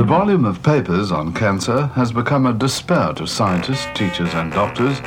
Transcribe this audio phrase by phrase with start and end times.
[0.00, 4.98] The volume of papers on cancer has become a despair to scientists, teachers and doctors,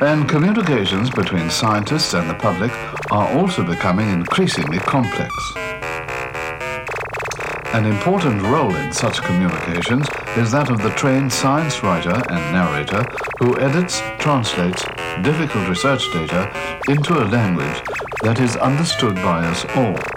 [0.00, 2.72] and communications between scientists and the public
[3.12, 5.30] are also becoming increasingly complex.
[7.74, 10.08] An important role in such communications
[10.38, 13.04] is that of the trained science writer and narrator
[13.40, 14.86] who edits, translates
[15.22, 16.50] difficult research data
[16.88, 17.82] into a language
[18.22, 20.13] that is understood by us all.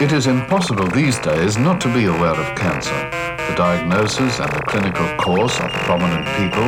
[0.00, 2.96] It is impossible these days not to be aware of cancer.
[3.36, 6.64] The diagnosis and the clinical course of prominent people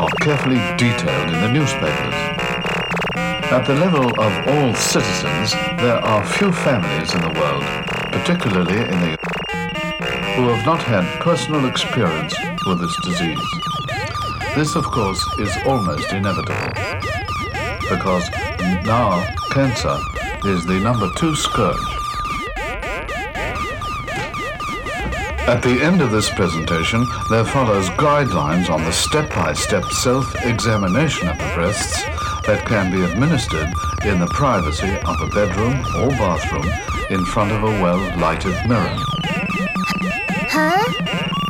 [0.00, 2.14] are carefully detailed in the newspapers.
[3.50, 5.50] At the level of all citizens,
[5.82, 7.64] there are few families in the world,
[8.12, 9.18] particularly in the
[10.36, 13.42] who have not had personal experience with this disease.
[14.54, 16.72] This, of course, is almost inevitable,
[17.90, 18.30] because
[18.86, 19.98] now cancer
[20.44, 22.05] is the number two scourge.
[25.46, 31.52] At the end of this presentation, there follows guidelines on the step-by-step self-examination of the
[31.54, 32.02] breasts
[32.46, 33.68] that can be administered
[34.04, 36.68] in the privacy of a bedroom or bathroom
[37.10, 38.96] in front of a well-lighted mirror.
[40.50, 40.82] Huh?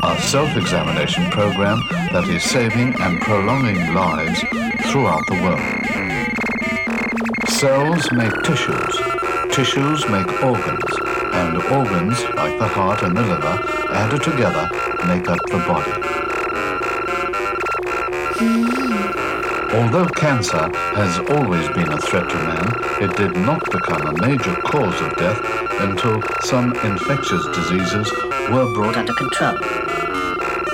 [0.02, 1.80] A self-examination program
[2.12, 4.40] that is saving and prolonging lives
[4.90, 5.86] throughout the world.
[7.48, 9.00] Cells make tissues,
[9.50, 10.84] tissues make organs,
[11.32, 14.68] and organs, like the heart and the liver, added together,
[15.08, 15.90] make up the body.
[19.72, 22.66] Although cancer has always been a threat to man,
[23.02, 25.40] it did not become a major cause of death
[25.80, 28.12] until some infectious diseases
[28.52, 29.56] were brought under control.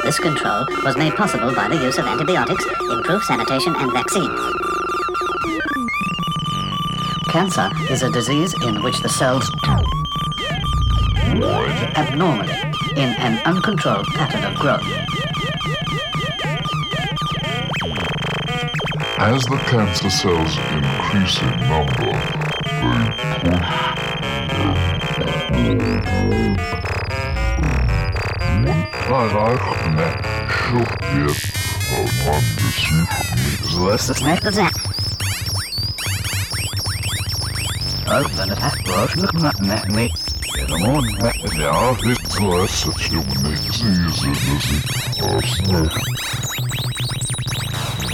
[0.03, 4.41] This control was made possible by the use of antibiotics, improved sanitation, and vaccines.
[7.29, 9.49] Cancer is a disease in which the cells
[11.97, 14.83] abnormally in an uncontrolled pattern of growth.
[19.19, 22.13] As the cancer cells increase in number,
[22.81, 23.09] they
[23.41, 23.93] push.
[29.09, 30.15] Erreichnet
[30.73, 31.31] wird
[32.27, 34.81] man besucht So ist nicht gesagt.
[38.09, 39.55] Ook dan het echt waarschijnlijk maar
[40.79, 41.23] net niet.
[41.23, 44.11] Ramon, ja, dit was het jongen niet zien,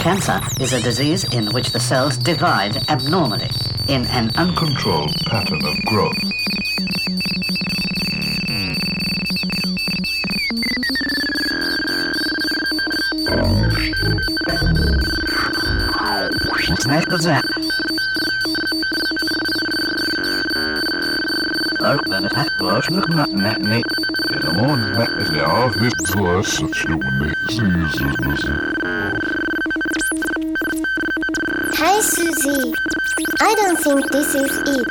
[0.03, 3.51] Cancer is a disease in which the cells divide abnormally
[3.87, 6.39] in an uncontrolled pattern of growth.
[25.33, 27.89] Ja, dit was het jongen niet zien,
[31.77, 32.75] Hi, Susie.
[33.41, 34.89] I don't think this is it.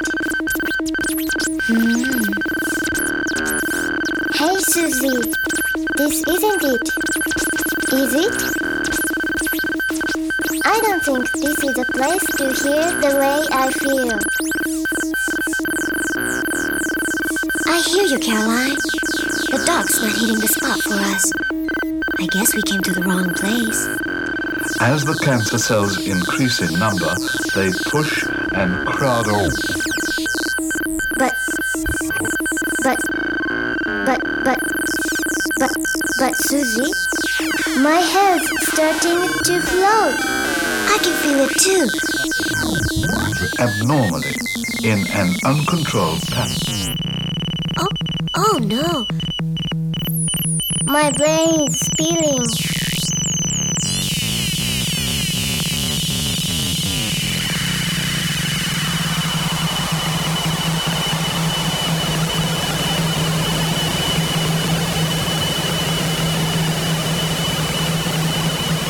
[1.66, 2.34] Hmm.
[4.34, 5.34] Hey, Susie.
[5.98, 6.86] This isn't it.
[7.94, 8.38] Is it?
[10.66, 14.27] I don't think this is a place to hear the way I feel.
[18.12, 18.76] You, Caroline.
[19.52, 21.32] The dog's not hitting the spot for us.
[22.20, 23.88] I guess we came to the wrong place.
[24.80, 27.12] As the cancer cells increase in number,
[27.56, 28.24] they push
[28.56, 29.50] and crowd over.
[31.18, 31.34] But,
[32.84, 33.00] but,
[34.06, 34.60] but, but,
[35.60, 35.72] but,
[36.20, 36.94] but, Susie,
[37.82, 40.16] my head's starting to float.
[40.88, 41.88] I can feel it too.
[43.60, 44.36] abnormally
[44.84, 46.67] in an uncontrolled pattern.
[50.98, 52.42] My brain is spilling.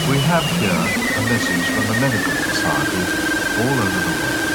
[0.08, 3.12] We have here a message from the medical societies
[3.60, 4.48] all over the world.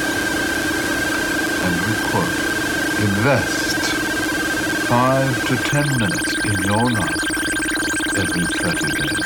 [1.65, 2.39] And we quote,
[3.03, 3.81] invest
[4.89, 7.22] five to ten minutes in your life
[8.17, 9.19] every 30 days.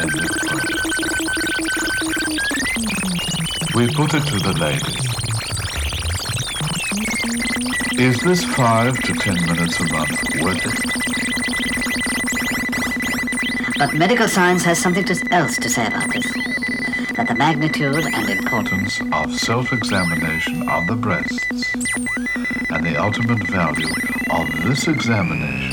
[0.00, 0.68] End of quote.
[3.74, 5.08] We put it to the ladies.
[7.98, 10.74] Is this five to ten minutes a month worth it?
[13.78, 16.26] But medical science has something else to say about this.
[17.16, 21.74] That the magnitude and importance of self-examination of the breasts
[22.70, 23.88] and the ultimate value
[24.30, 25.67] of this examination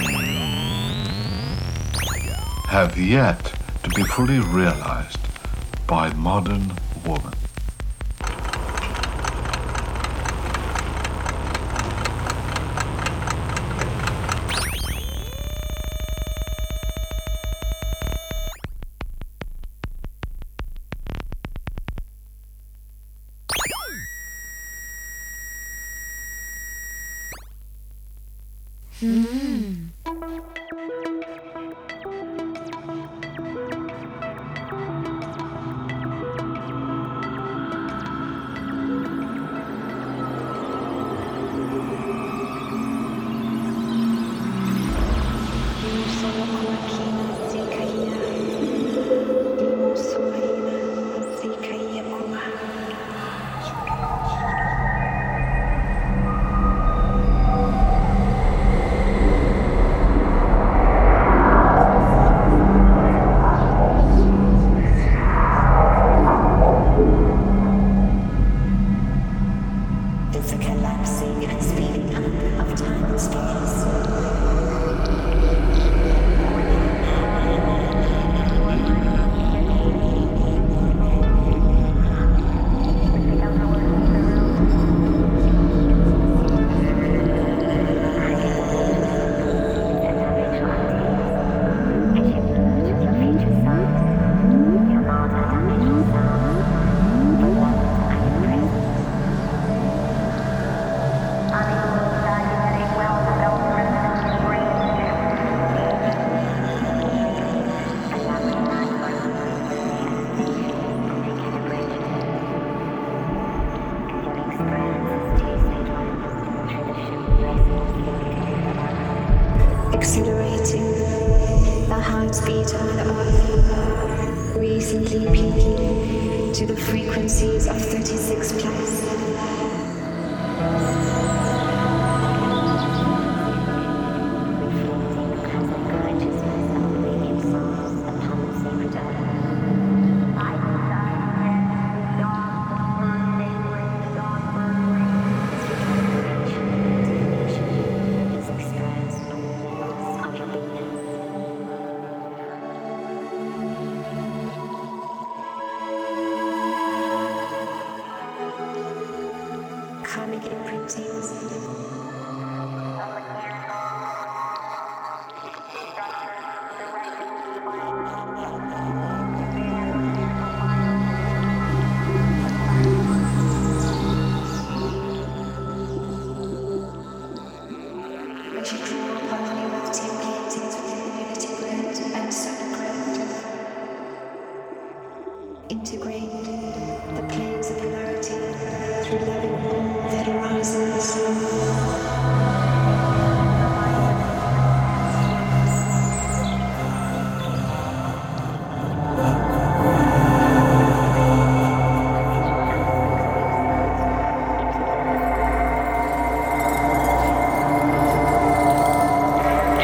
[2.75, 5.17] have yet to be fully realized
[5.87, 6.69] by modern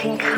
[0.00, 0.29] can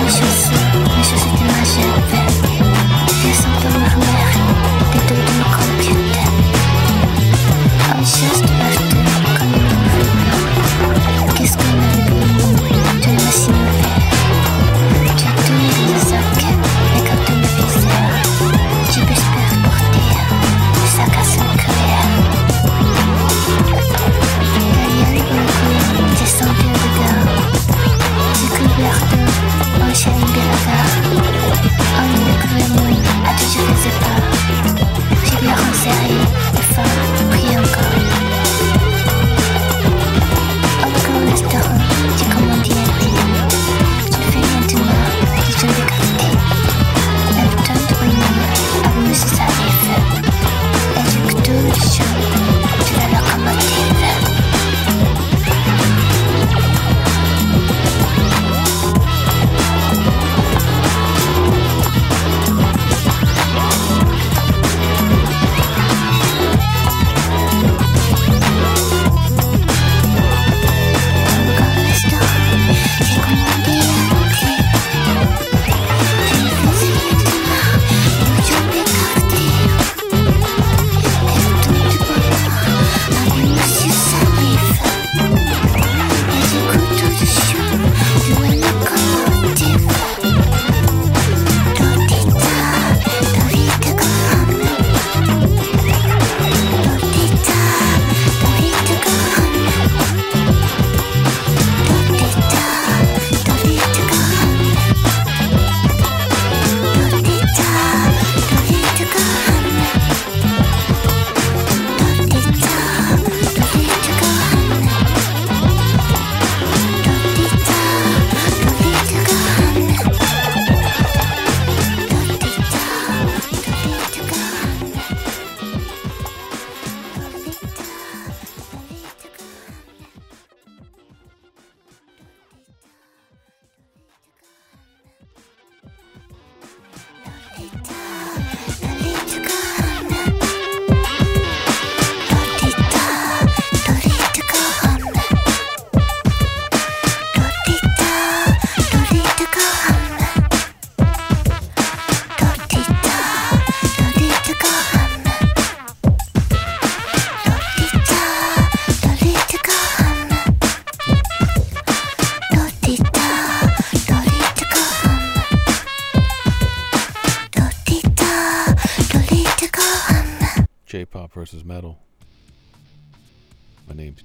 [0.00, 0.50] Anxious,
[0.96, 2.49] anxious my myself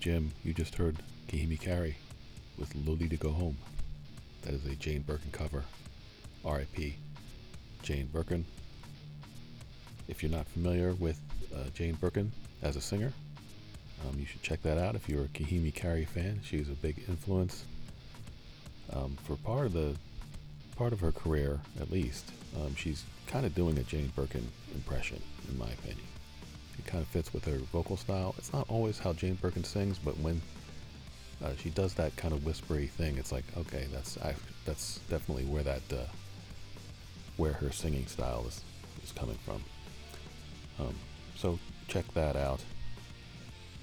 [0.06, 0.32] woman.
[4.80, 5.63] Jane Birkin cover.
[6.46, 6.96] R.I.P.
[7.82, 8.46] Jane Birkin.
[10.08, 11.20] If you're not familiar with
[11.56, 13.12] uh, Jane Birkin as a singer,
[14.08, 14.94] um, you should check that out.
[14.94, 17.65] If you're a Kahimi Karie fan, she's a big influence
[18.94, 19.96] um, for part of the
[20.76, 22.30] part of her career, at least.
[22.56, 26.05] Um, she's kind of doing a Jane Birkin impression, in my opinion.
[26.86, 28.36] Kind of fits with her vocal style.
[28.38, 30.41] It's not always how Jane Birkin sings, but when
[31.43, 33.17] uh, she does that kind of whispery thing.
[33.17, 36.06] It's like, okay, that's I, that's definitely where that uh,
[37.38, 38.62] where her singing style is
[39.04, 39.63] is coming from.
[40.80, 40.95] Um,
[41.36, 42.62] so check that out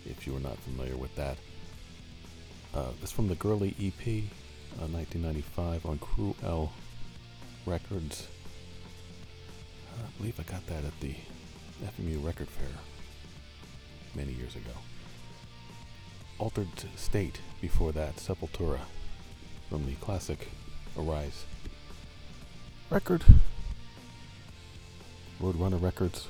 [0.04, 1.36] if you are not familiar with that.
[2.74, 4.24] Uh, it's from the Girly EP,
[4.78, 6.72] 1995 uh, on Crue-L
[7.66, 8.28] Records.
[9.92, 11.14] I believe I got that at the
[11.84, 12.91] FMU Record Fair
[14.14, 14.72] many years ago.
[16.38, 18.80] Altered State before that, Sepultura,
[19.68, 20.48] from the classic
[20.98, 21.44] Arise
[22.92, 23.24] record,
[25.40, 26.28] Roadrunner Records,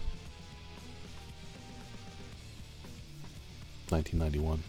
[3.88, 4.62] 1991.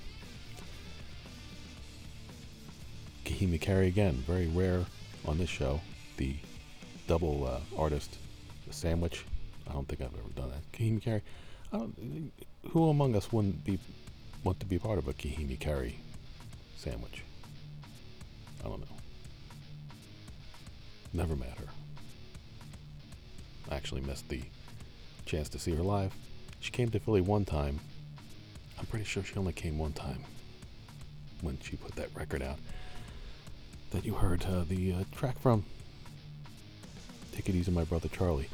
[3.25, 4.85] Kahimi Karie again, very rare
[5.25, 5.81] on this show.
[6.17, 6.35] The
[7.07, 8.17] double uh, artist
[8.71, 9.23] sandwich.
[9.69, 10.77] I don't think I've ever done that.
[10.77, 11.21] Kahimi Karie.
[12.69, 13.79] Who among us wouldn't be
[14.43, 15.99] want to be part of a Kahimi Karie
[16.75, 17.23] sandwich.
[18.63, 18.97] I don't know.
[21.13, 21.67] Never met her.
[23.69, 24.41] I actually missed the
[25.25, 26.13] chance to see her live.
[26.59, 27.79] She came to Philly one time.
[28.77, 30.23] I'm pretty sure she only came one time
[31.41, 32.57] when she put that record out
[33.91, 35.63] that you heard uh, the uh, track from.
[37.31, 38.49] Take It Easy, My Brother Charlie.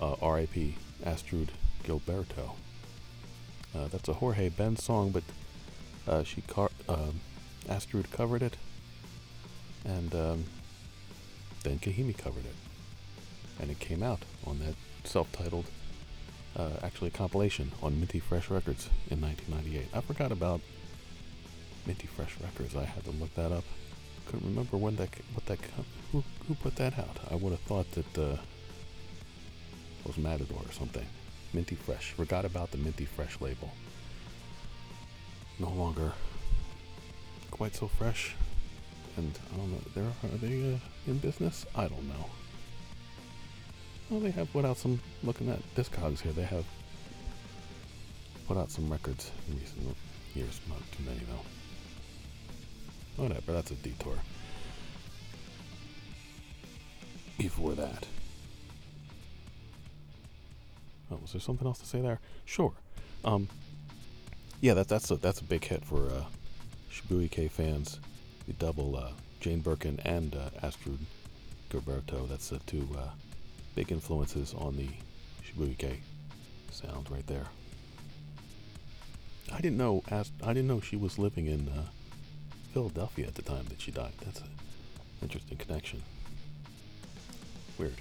[0.00, 0.76] Uh, R.I.P.
[1.04, 1.48] Astrud
[1.90, 2.52] Gilberto.
[3.74, 5.24] Uh, that's a Jorge Ben song, but
[6.06, 7.10] uh, she car- uh,
[7.68, 8.56] Astrud covered it,
[9.84, 10.44] and um,
[11.64, 12.54] then Kahimi covered it.
[13.60, 14.74] And it came out on that
[15.04, 15.66] self titled,
[16.56, 19.88] uh, actually, a compilation on Minty Fresh Records in 1998.
[19.92, 20.60] I forgot about
[21.86, 22.76] Minty Fresh Records.
[22.76, 23.64] I had to look that up.
[24.26, 25.58] Couldn't remember when that, what that,
[26.12, 27.18] who, who put that out.
[27.30, 28.36] I would have thought that uh,
[30.04, 31.06] was Matador or something.
[31.52, 32.12] Minty Fresh.
[32.12, 33.70] Forgot about the Minty Fresh label.
[35.58, 36.12] No longer
[37.50, 38.34] quite so fresh.
[39.16, 41.66] And I don't know, they're, are they uh, in business?
[41.74, 42.26] I don't know.
[44.08, 46.64] Well, they have put out some, looking at Discogs here, they have
[48.48, 49.96] put out some records in recent
[50.34, 50.60] years.
[50.68, 53.22] Not too many though.
[53.22, 54.16] Whatever, that's a detour.
[57.36, 58.06] Before that.
[61.10, 62.20] Oh, was there something else to say there?
[62.44, 62.72] Sure.
[63.24, 63.48] Um,
[64.60, 66.24] yeah, that, that's a that's a big hit for uh,
[66.92, 67.98] Shibuya fans.
[68.46, 70.98] The double uh, Jane Birkin and uh, Astrud
[71.70, 72.28] Gilberto.
[72.28, 73.08] That's the two uh,
[73.74, 74.88] big influences on the
[75.44, 75.96] Shibuya
[76.70, 77.46] sound right there.
[79.52, 81.86] I didn't know Ast- I didn't know she was living in uh,
[82.72, 84.12] Philadelphia at the time that she died.
[84.24, 84.48] That's an
[85.22, 86.02] interesting connection.
[87.78, 87.94] Weird.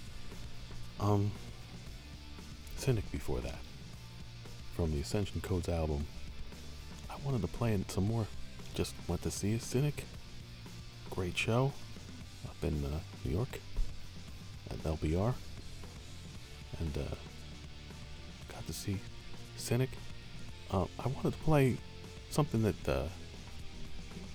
[0.99, 1.31] Um,
[2.79, 3.59] Cynic before that.
[4.73, 6.07] From the Ascension Codes album.
[7.09, 8.25] I wanted to play some more.
[8.73, 10.05] Just went to see a Cynic.
[11.09, 11.73] Great show
[12.45, 13.59] up in uh, New York
[14.71, 15.33] at LPR.
[16.79, 17.15] And uh,
[18.53, 18.97] got to see
[19.57, 19.89] Cynic.
[20.71, 21.75] Uh, I wanted to play
[22.29, 23.07] something that uh,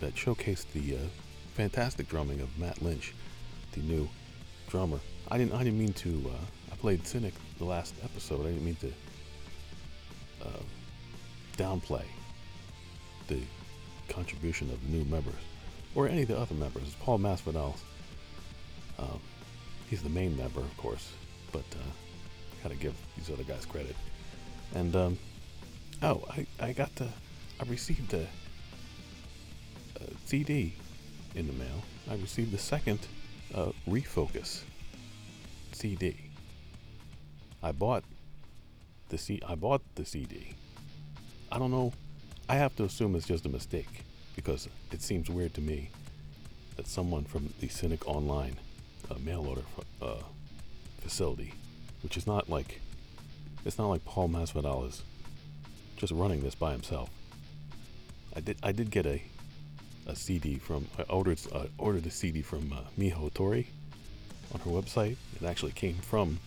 [0.01, 1.09] that showcased the uh,
[1.55, 3.15] fantastic drumming of Matt Lynch,
[3.73, 4.07] the new
[4.69, 5.01] drummer.
[5.31, 8.41] I didn't I didn't mean to uh, I played Cynic the last episode.
[8.41, 8.93] I didn't mean to
[10.43, 10.63] uh,
[11.57, 12.05] downplay
[13.29, 13.41] the
[14.09, 15.35] contribution of new members
[15.95, 16.95] or any of the other members.
[17.01, 17.77] Paul Masvidal.
[18.99, 19.21] Um,
[19.89, 21.11] he's the main member, of course,
[21.53, 21.91] but uh,
[22.63, 23.97] gotta give these other guys credit.
[24.75, 25.19] And um,
[26.03, 27.09] oh, I I got the
[27.61, 28.27] I received a,
[30.01, 30.75] a CD
[31.35, 31.83] in the mail.
[32.11, 33.01] I received the second
[33.55, 34.63] uh, Refocus
[35.73, 36.17] CD.
[37.65, 38.05] I bought
[39.09, 40.55] the C I bought the CD.
[41.51, 41.95] I don't know.
[42.47, 44.05] I have to assume it's just a mistake
[44.37, 45.89] because it seems weird to me
[46.77, 48.57] that someone from the Cynic Online
[49.11, 49.63] uh, mail order
[50.03, 50.23] uh,
[51.01, 51.55] facility,
[52.03, 52.83] which is not like
[53.65, 55.03] it's not like Paul Masvidal is
[55.97, 57.09] just running this by himself.
[58.37, 59.23] I did I did get a
[60.07, 63.69] a CD from I ordered uh, ordered a CD from uh, Miho Hatori
[64.53, 65.17] on her website.
[65.41, 66.41] It actually came from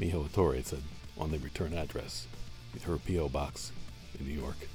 [0.00, 0.82] Miho it said
[1.18, 2.26] on the return address,
[2.72, 3.28] with her P.O.
[3.28, 3.70] box
[4.18, 4.68] in New York.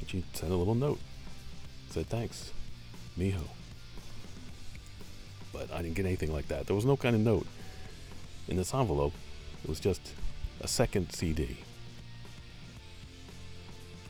[0.00, 0.98] And she sent a little note.
[1.90, 2.52] Said, thanks,
[3.16, 3.44] Miho.
[5.52, 6.66] But I didn't get anything like that.
[6.66, 7.46] There was no kind of note
[8.48, 9.14] in this envelope.
[9.62, 10.12] It was just
[10.60, 11.58] a second CD.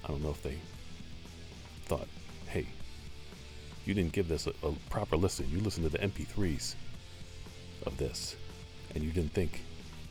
[0.02, 0.58] I don't know if they
[1.84, 2.08] thought,
[2.46, 2.66] hey,
[3.84, 5.46] you didn't give this a, a proper listen.
[5.50, 6.74] You listened to the MP3s
[7.86, 8.36] of this,
[8.94, 9.62] and you didn't think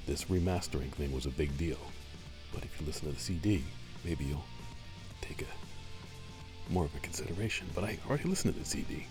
[0.05, 1.77] this remastering thing was a big deal.
[2.53, 3.63] But if you listen to the CD,
[4.03, 4.45] maybe you'll
[5.21, 7.67] take a more of a consideration.
[7.73, 9.05] But I already listened to the CD.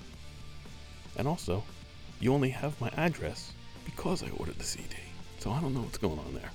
[1.17, 1.63] And also,
[2.21, 3.53] you only have my address
[3.85, 4.97] because I ordered the CD.
[5.39, 6.51] So I don't know what's going on there.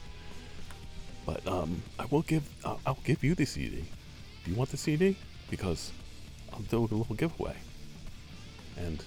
[1.26, 3.84] But um, I will give I'll, I'll give you the CD.
[4.46, 5.18] Do you want the CD?
[5.50, 5.92] Because
[6.54, 7.56] I'll do a little giveaway.
[8.78, 9.04] And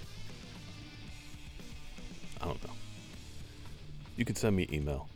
[2.41, 2.75] I don't know.
[4.17, 5.09] You can send me email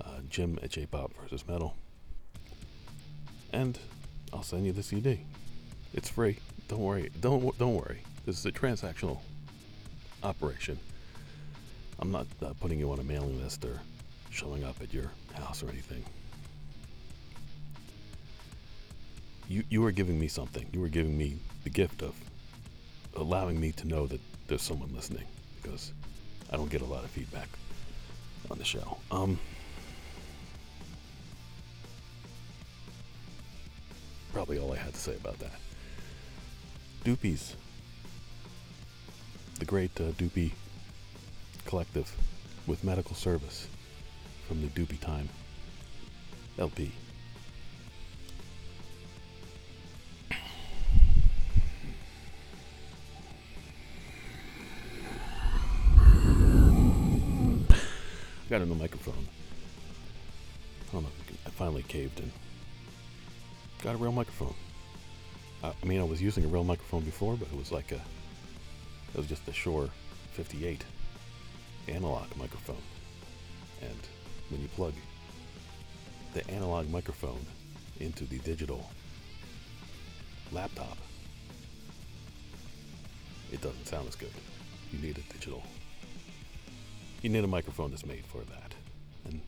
[0.00, 1.74] uh, Jim at J-Pop versus Metal.
[3.52, 3.78] And
[4.32, 5.20] I'll send you the CD.
[5.92, 6.38] It's free.
[6.68, 7.10] Don't worry.
[7.20, 8.02] Don't don't worry.
[8.24, 9.18] This is a transactional
[10.22, 10.78] operation.
[11.98, 13.78] I'm not uh, putting you on a mailing list or
[14.30, 16.02] showing up at your house or anything.
[19.48, 20.66] You you are giving me something.
[20.72, 22.14] You are giving me the gift of
[23.16, 25.26] allowing me to know that there's someone listening
[25.60, 25.92] because
[26.50, 27.48] I don't get a lot of feedback
[28.50, 28.96] on the show.
[29.10, 29.38] Um
[34.32, 35.52] probably all I had to say about that.
[37.04, 37.54] Doopees.
[39.58, 40.52] The great uh, Doopee
[41.66, 42.10] collective
[42.66, 43.68] with medical service
[44.48, 45.28] from the Doopee Time
[46.58, 46.92] LP.
[50.30, 50.34] I
[58.50, 59.26] got a new microphone.
[60.88, 61.08] I don't know.
[61.46, 62.30] I finally caved in
[63.82, 64.54] got a real microphone.
[65.64, 69.16] I, mean, I was using a real microphone before, but it was like a, it
[69.16, 69.88] was just the Shure
[70.32, 70.84] 58.
[71.88, 72.82] analog microphone.
[73.80, 73.98] And
[74.50, 74.94] when you plug
[76.34, 77.44] the analog microphone
[77.98, 78.88] into the digital
[80.52, 80.96] laptop,
[83.52, 84.32] it doesn't sound as good.
[84.92, 85.62] You need a digital.
[87.20, 88.74] You need a microphone that's made for that.
[89.26, 89.40] And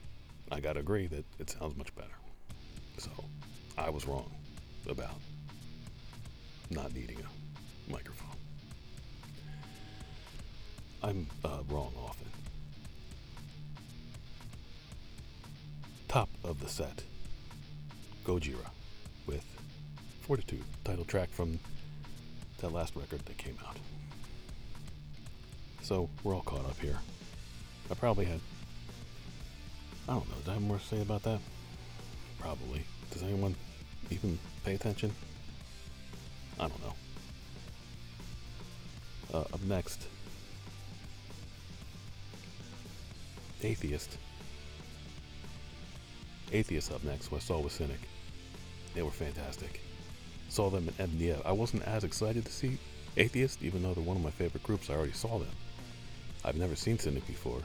[0.50, 2.08] I gotta agree that it sounds much better.
[2.98, 3.10] So
[3.76, 4.30] I was wrong
[4.88, 5.20] about
[6.70, 8.36] not needing a microphone.
[11.02, 12.28] I'm uh, wrong often.
[16.08, 17.02] Top of the set
[18.24, 18.70] Gojira
[19.26, 19.44] with
[20.22, 21.58] Fortitude, title track from
[22.60, 23.76] that last record that came out.
[25.82, 26.96] So we're all caught up here.
[27.90, 28.40] I probably had.
[30.08, 30.36] I don't know.
[30.44, 31.40] Did I have more to say about that?
[32.40, 32.84] Probably.
[33.10, 33.54] Does anyone
[34.10, 35.12] even pay attention?
[36.58, 36.94] I don't know.
[39.32, 40.06] Uh, up next,
[43.62, 44.18] Atheist.
[46.52, 47.98] Atheist up next, who I saw with Cynic.
[48.94, 49.80] They were fantastic.
[50.48, 51.44] Saw them in MDF.
[51.44, 52.78] I wasn't as excited to see
[53.16, 54.90] Atheist, even though they're one of my favorite groups.
[54.90, 55.48] I already saw them.
[56.44, 57.62] I've never seen Cynic before.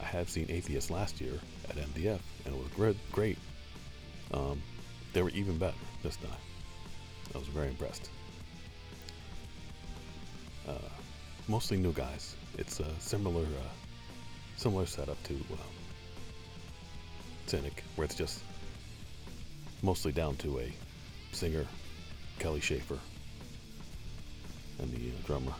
[0.00, 1.32] I had seen Atheist last year
[1.68, 3.38] at MDF, and it was great.
[4.32, 4.62] Um,
[5.12, 6.30] they were even better this time.
[7.34, 8.10] I was very impressed.
[10.68, 10.72] Uh,
[11.48, 12.36] mostly new guys.
[12.58, 13.72] It's a similar, uh,
[14.56, 15.58] similar setup to um,
[17.46, 18.42] Cynic, where it's just
[19.82, 20.72] mostly down to a
[21.32, 21.66] singer,
[22.38, 22.98] Kelly Shaefer,
[24.78, 25.52] and the uh, drummer.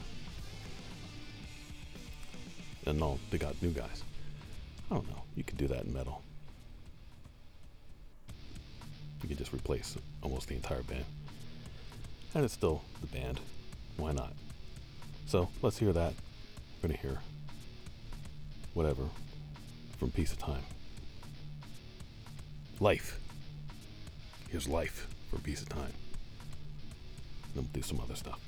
[2.86, 4.04] And no, they got new guys.
[4.90, 5.22] I don't know.
[5.36, 6.22] You could do that in metal.
[9.22, 11.04] You could just replace almost the entire band.
[12.34, 13.40] And it's still the band.
[13.96, 14.32] Why not?
[15.26, 16.14] So let's hear that.
[16.82, 17.18] We're going to hear
[18.74, 19.02] whatever
[19.98, 20.62] from Piece of Time.
[22.80, 23.20] Life.
[24.48, 25.92] Here's Life from Piece of Time.
[27.54, 28.40] Then we'll do some other stuff.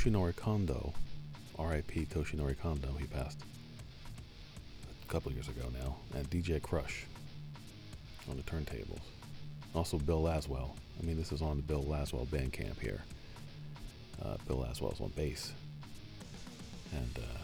[0.00, 0.94] Toshinori Kondo,
[1.58, 2.06] R.I.P.
[2.06, 2.88] Toshinori Kondo.
[2.98, 3.38] He passed
[5.06, 7.02] a couple years ago now, and DJ Krush
[8.30, 9.02] on the turntables.
[9.74, 10.70] Also Bill Laswell.
[10.98, 13.02] I mean, this is on the Bill Laswell Bandcamp here.
[14.24, 15.52] Uh, Bill Laswell's on bass,
[16.94, 17.38] and uh,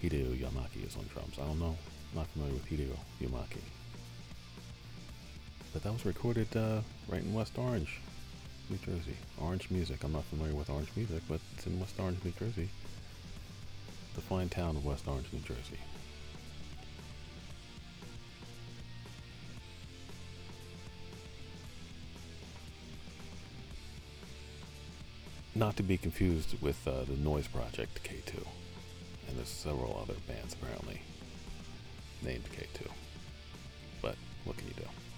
[0.00, 1.40] Hideo Yamaki is on drums.
[1.42, 1.76] I don't know,
[2.14, 3.62] not familiar with Hideo Yamaki,
[5.72, 7.98] but that was recorded uh, right in West Orange,
[8.70, 9.16] New Jersey.
[9.40, 10.04] Orange Music.
[10.04, 12.68] I'm not familiar with Orange Music, but it's in West Orange, New Jersey.
[14.14, 15.78] The fine town of West Orange, New Jersey.
[25.56, 28.46] Not to be confused with uh, the Noise Project K2.
[29.28, 31.02] And there's several other bands apparently
[32.22, 32.86] named K2.
[34.00, 34.14] But
[34.44, 35.09] what can you do?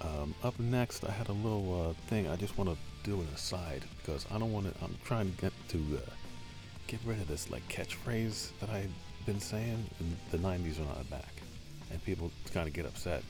[0.00, 2.28] Um, up next, I had a little uh, thing.
[2.28, 2.76] I just want to
[3.08, 4.84] do an aside because I don't want to.
[4.84, 6.10] I'm trying to get to uh,
[6.86, 8.92] get rid of this like catchphrase that I've
[9.24, 9.88] been saying.
[10.30, 11.32] The '90s are not back,
[11.90, 13.22] and people kind of get upset.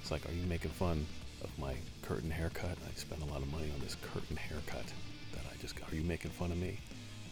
[0.00, 1.06] It's like, are you making fun
[1.42, 2.76] of my curtain haircut?
[2.86, 4.84] I spent a lot of money on this curtain haircut
[5.32, 5.74] that I just.
[5.90, 6.78] Are you making fun of me?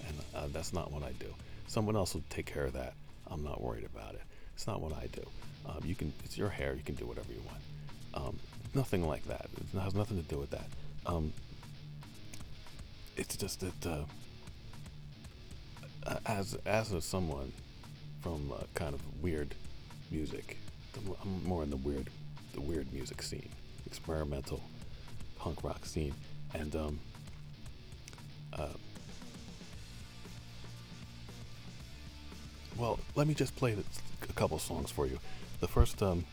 [0.09, 1.33] And uh, that's not what I do.
[1.69, 2.95] Someone else will take care of that.
[3.29, 4.23] I'm not worried about it.
[4.55, 5.23] It's not what I do.
[5.67, 6.13] Um, you can.
[6.25, 6.75] It's your hair.
[6.75, 7.61] You can do whatever you want.
[8.15, 8.39] Um,
[8.75, 9.47] nothing like that.
[9.57, 10.67] It has nothing to do with that.
[11.07, 11.33] Um,
[13.17, 13.87] it's just that
[16.07, 17.53] uh, as as a someone
[18.23, 19.55] from uh, kind of weird
[20.11, 20.57] music,
[20.97, 22.09] I'm more in the weird
[22.55, 23.49] the weird music scene,
[23.87, 24.63] experimental
[25.39, 26.15] punk rock scene,
[26.55, 27.01] and um,
[28.53, 28.69] uh,
[32.77, 33.77] well, let me just play
[34.29, 35.19] a couple songs for you.
[35.61, 36.25] The first um,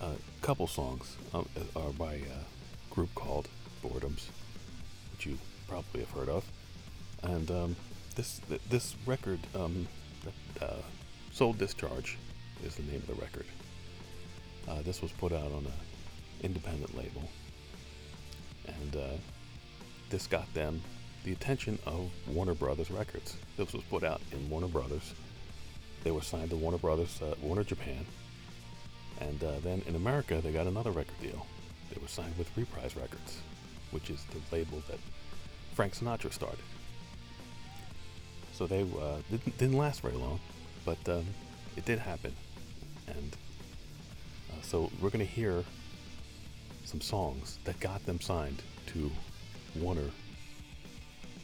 [0.00, 3.48] a couple songs um, are by a group called
[3.82, 4.28] Boredoms,
[5.12, 5.38] which you
[5.68, 6.44] probably have heard of.
[7.22, 7.76] And um,
[8.14, 9.88] this this record, um,
[10.60, 10.82] uh,
[11.32, 12.16] Soul Discharge,
[12.64, 13.46] is the name of the record.
[14.68, 15.72] Uh, this was put out on an
[16.42, 17.28] independent label,
[18.66, 19.16] and uh,
[20.10, 20.80] this got them
[21.24, 23.36] the attention of Warner Brothers Records.
[23.56, 25.14] This was put out in Warner Brothers.
[26.04, 28.06] They were signed to Warner Brothers, uh, Warner Japan,
[29.20, 31.46] and uh, then in America, they got another record deal.
[31.92, 33.40] They were signed with Reprise Records,
[33.90, 34.98] which is the label that
[35.74, 36.64] Frank Sinatra started.
[38.52, 40.40] So they uh, didn't, didn't last very long,
[40.84, 41.24] but um,
[41.76, 42.34] it did happen.
[43.06, 43.36] And
[44.50, 45.64] uh, so we're going to hear
[46.84, 49.10] some songs that got them signed to
[49.76, 50.10] Warner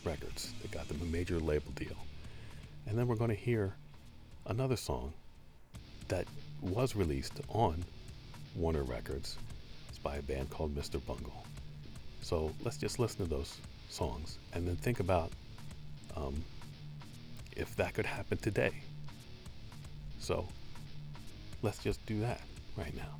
[0.05, 0.53] Records.
[0.63, 1.97] that got them a major label deal.
[2.87, 3.75] And then we're going to hear
[4.47, 5.13] another song
[6.09, 6.27] that
[6.65, 7.85] was released on
[8.57, 9.37] Warner Records.
[9.89, 11.05] It's by a band called Mr.
[11.05, 11.45] Bungle.
[12.23, 13.59] So let's just listen to those
[13.91, 15.31] songs and then think about
[16.17, 16.35] um,
[17.57, 18.73] if that could happen today.
[20.19, 20.47] So
[21.63, 22.41] let's just do that
[22.77, 23.19] right now.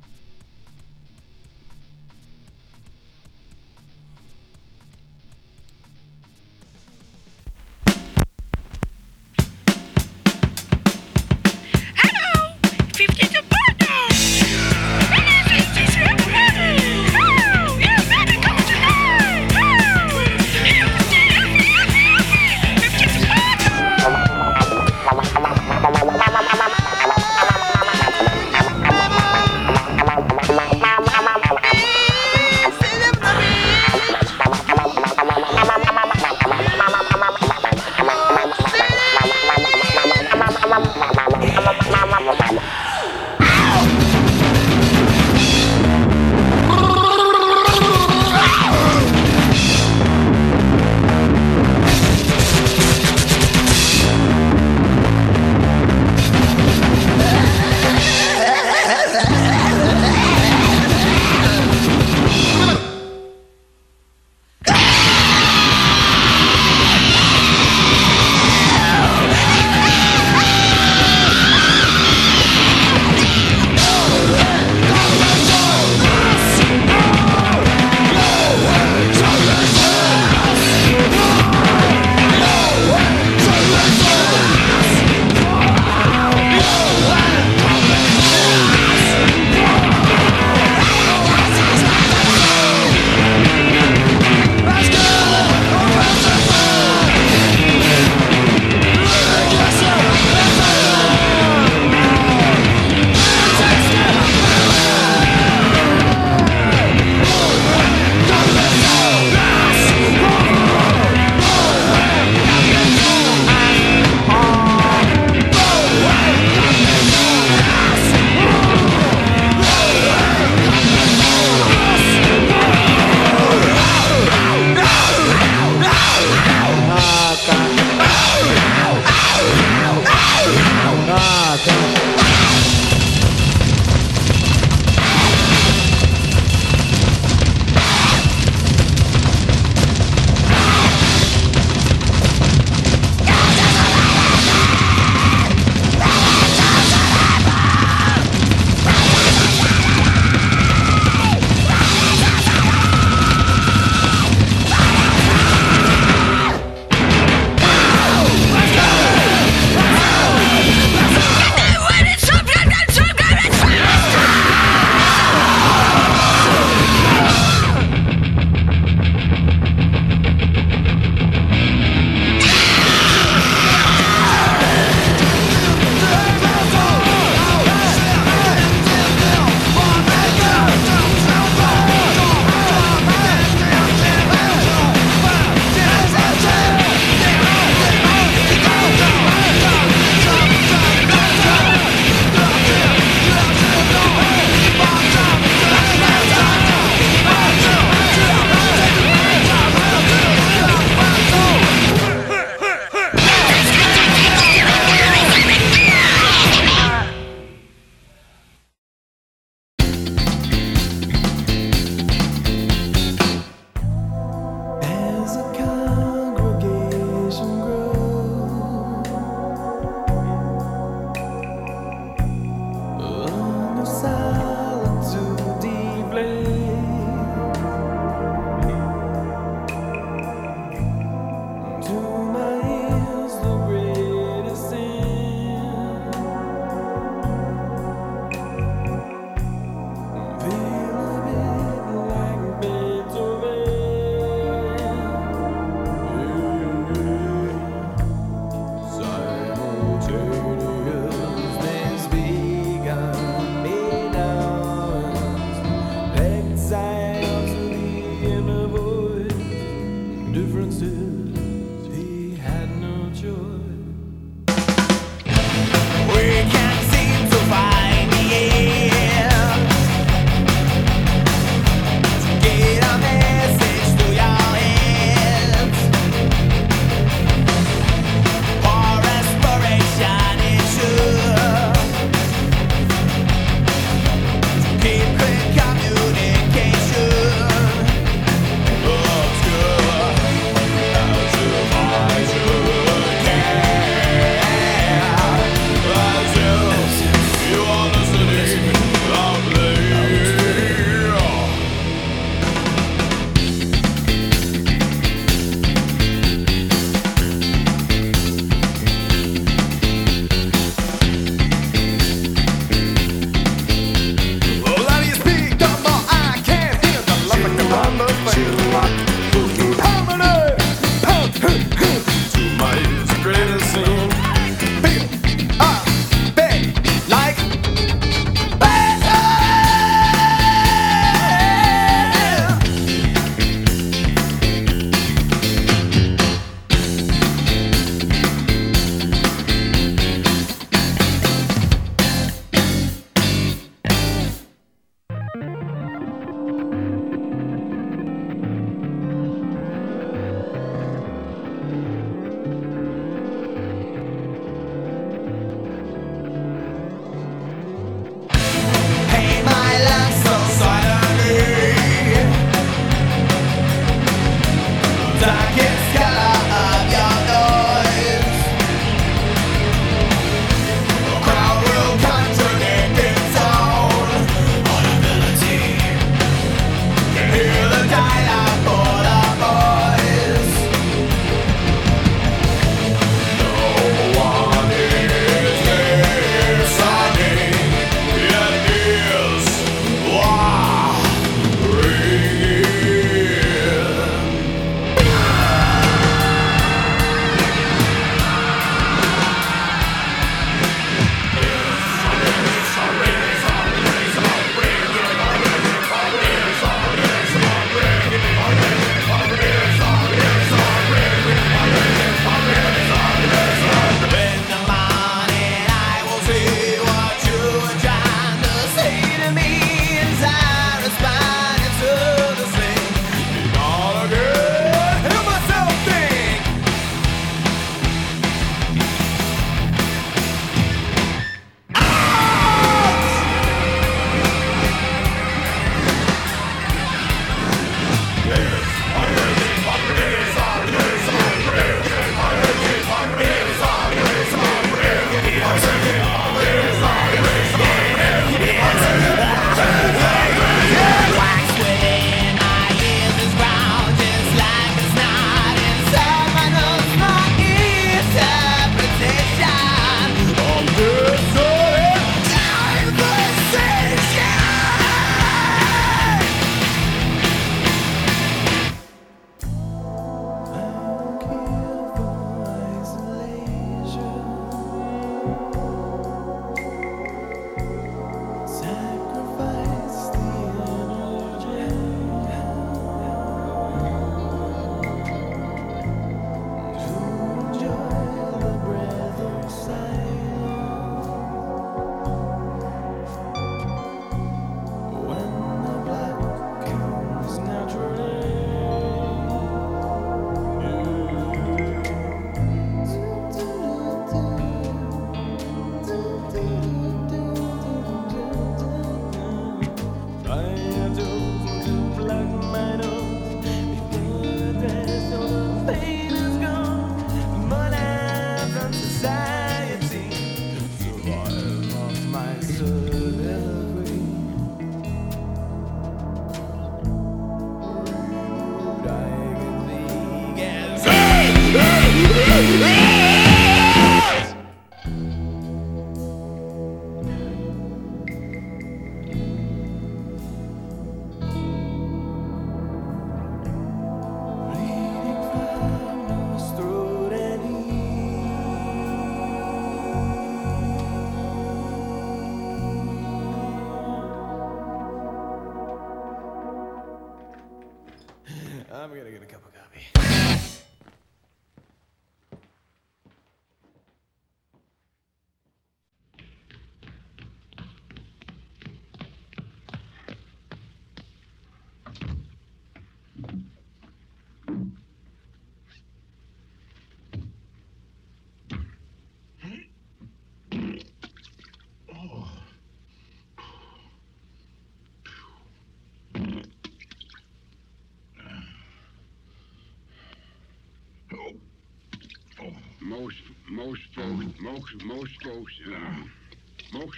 [593.55, 596.97] Most folks most most folks uh, most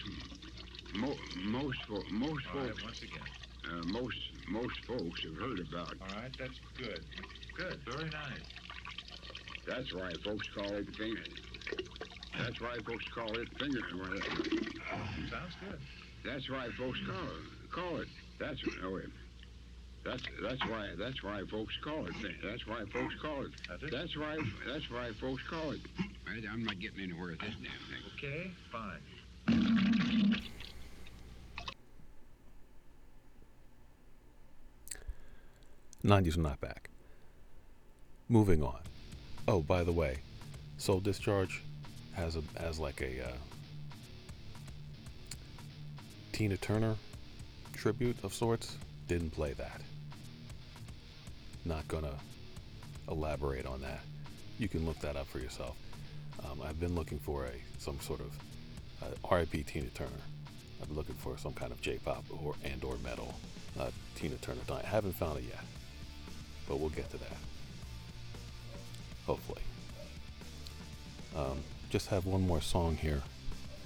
[0.96, 1.14] mo,
[1.46, 3.24] most fo- most All right, folks once again.
[3.70, 4.18] uh, most
[4.50, 5.94] most folks have heard about.
[6.02, 7.02] All right, that's good.
[7.56, 8.48] Good, very nice.
[9.68, 11.22] That's why folks call it finger.
[12.40, 13.82] That's why folks call it finger.
[15.30, 15.80] Sounds good.
[16.26, 18.08] That's why folks call it call it.
[18.40, 19.06] That's oh wait.
[20.04, 22.14] That's that's why that's why folks call it.
[22.44, 23.52] That's why folks call it.
[23.70, 23.92] That's it?
[23.92, 25.82] That's why that's why folks call it.
[26.30, 28.04] I, I'm not getting anywhere with this damn thing.
[28.18, 29.02] Okay, fine.
[36.04, 36.90] 90s are not back.
[38.30, 38.80] Moving on.
[39.48, 40.18] Oh, by the way,
[40.78, 41.64] Soul Discharge
[42.14, 43.32] has a has like a uh,
[46.32, 46.96] Tina Turner
[47.74, 48.78] tribute of sorts.
[49.08, 49.82] Didn't play that.
[51.66, 52.16] Not gonna
[53.10, 54.02] elaborate on that.
[54.60, 55.76] You can look that up for yourself.
[56.46, 58.32] Um, I've been looking for a some sort of
[59.04, 59.64] uh, R.I.P.
[59.64, 60.12] Tina Turner.
[60.82, 63.34] I've been looking for some kind of J-pop or and or metal
[63.80, 64.62] uh, Tina Turner.
[64.72, 65.64] I haven't found it yet
[66.68, 67.38] but we'll get to that.
[69.26, 69.62] Hopefully.
[71.36, 71.60] Um,
[71.90, 73.22] just have one more song here.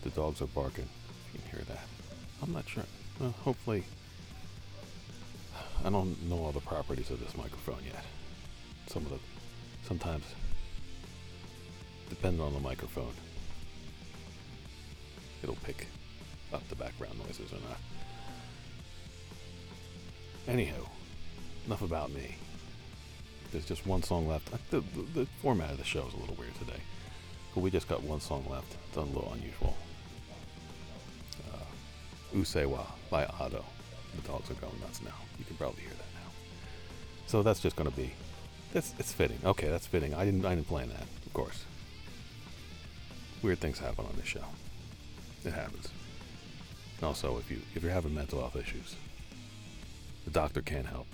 [0.04, 0.90] The dogs are barking.
[1.34, 1.86] You can hear that.
[2.42, 2.84] I'm not sure.
[3.20, 3.84] Well, hopefully.
[5.84, 8.04] I don't know all the properties of this microphone yet.
[8.88, 9.20] Some of the.
[9.88, 10.24] Sometimes.
[12.12, 13.14] Depending on the microphone,
[15.42, 15.88] it'll pick
[16.54, 17.80] up the background noises or not.
[20.46, 20.88] Anywho,
[21.66, 22.36] enough about me.
[23.52, 24.54] There's just one song left.
[24.54, 26.82] Uh, The, the, the format of the show is a little weird today.
[27.56, 28.76] But we just got one song left.
[28.90, 29.78] It's a little unusual.
[31.52, 33.64] Uh, Usseewa by Ado.
[34.16, 35.16] The dogs are going nuts now.
[35.40, 36.30] You can probably hear that now.
[37.28, 38.14] So that's just going to be.
[38.74, 39.40] That's it's fitting.
[39.46, 40.14] Okay, that's fitting.
[40.14, 41.66] I didn't I didn't plan that, of course.
[43.42, 44.44] Weird things happen on this show.
[45.44, 45.88] It happens.
[47.02, 48.96] Also, if you if you're having mental health issues,
[50.26, 51.08] the doctor can't help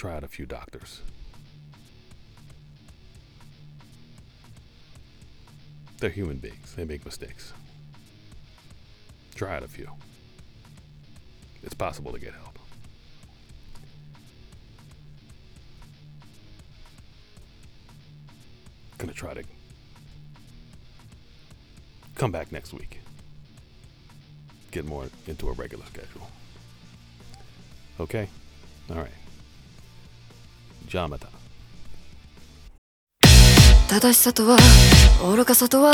[0.00, 1.02] try out a few doctors.
[5.98, 6.74] They're human beings.
[6.74, 7.52] They make mistakes.
[9.34, 9.90] Try out a few.
[11.62, 12.49] It's possible to get help.
[18.99, 19.43] Gonna try to
[22.15, 23.01] come back next week.
[24.71, 26.27] Get more into a regular schedule.
[27.99, 28.27] Okay?
[28.89, 29.11] All right.
[30.87, 31.29] じゃあまた。
[33.87, 34.57] 正しさとは
[35.35, 35.93] 愚かさとは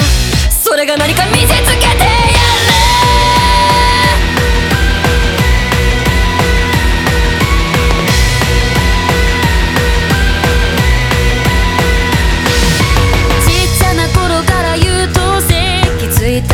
[0.49, 2.34] それが何か見せつけてやれ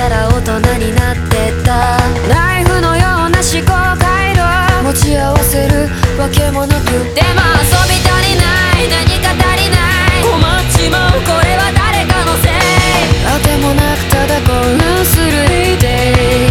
[0.02, 1.96] たら大人になってた。
[2.26, 3.70] ナイフのような思考
[4.02, 4.42] 回路。
[4.82, 5.86] 持ち合わせる
[6.18, 6.90] わけもなく。
[7.14, 8.42] でも遊び足りな
[8.82, 8.90] い。
[8.90, 9.78] 何か足りな
[10.18, 10.26] い。
[10.26, 11.22] 困っちまう。
[11.22, 12.58] これは誰かのせい。
[13.30, 16.50] あてもなくただ興奮する Day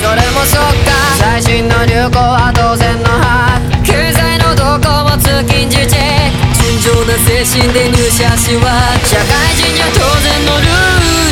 [0.00, 0.96] それもそっか。
[1.20, 6.56] 最新の流行は当然の派経済の動向も通勤時チェック。
[6.56, 8.96] 純情な精神で入社しは。
[9.04, 11.31] 社会人には当然のルール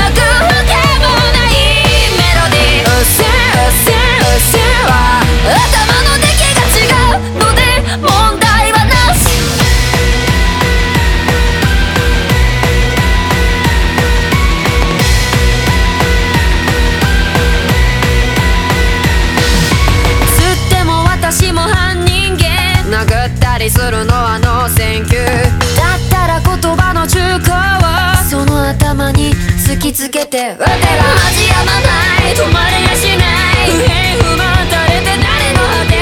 [30.31, 33.27] てわてがやまない止まれやしな
[33.67, 33.67] い。
[33.67, 35.99] 不平不満垂れて誰の果て。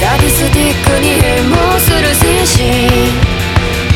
[0.00, 3.12] サディスティックに変貌する精神。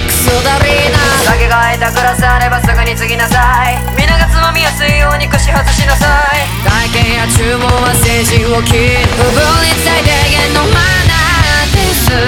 [0.04, 1.00] クソだりーな。
[1.24, 3.80] 酒が空いたグラスあればすぐに継ぎなさい。
[3.96, 6.44] 皆がつまみやすいように串外しなさい。
[6.92, 9.00] 体験や注文は精神を切る。
[9.16, 10.76] 不分率最低限のマ
[11.08, 12.12] ナーです。
[12.12, 12.20] う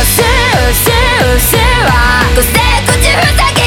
[0.00, 0.24] っせえ
[0.64, 2.56] うっせえうっせえは個性
[2.88, 3.61] 口ふざけ